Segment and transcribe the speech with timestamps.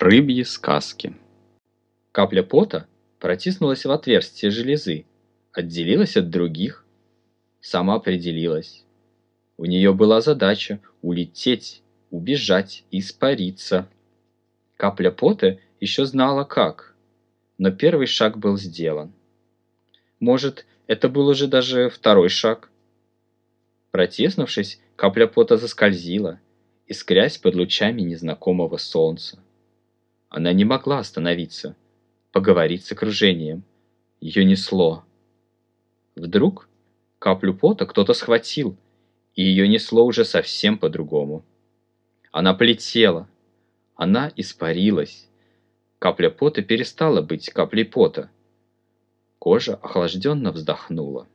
[0.00, 1.14] Рыбьи сказки.
[2.10, 2.86] Капля пота
[3.18, 5.04] протиснулась в отверстие железы,
[5.52, 6.86] отделилась от других,
[7.60, 8.86] сама определилась.
[9.58, 13.90] У нее была задача улететь, убежать, испариться.
[14.78, 16.96] Капля пота еще знала как,
[17.58, 19.12] но первый шаг был сделан.
[20.18, 22.70] Может, это был уже даже второй шаг.
[23.90, 26.40] Протеснувшись, капля пота заскользила,
[26.86, 29.38] искрясь под лучами незнакомого солнца.
[30.30, 31.76] Она не могла остановиться,
[32.30, 33.64] поговорить с окружением.
[34.20, 35.04] Ее несло.
[36.14, 36.68] Вдруг
[37.18, 38.76] каплю пота кто-то схватил,
[39.34, 41.44] и ее несло уже совсем по-другому.
[42.30, 43.28] Она полетела.
[43.96, 45.28] Она испарилась.
[45.98, 48.30] Капля пота перестала быть каплей пота.
[49.40, 51.26] Кожа охлажденно вздохнула.